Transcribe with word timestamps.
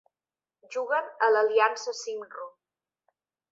Juguen 0.75 1.11
a 1.27 1.29
l'Aliança 1.35 1.95
Cymru. 2.01 2.51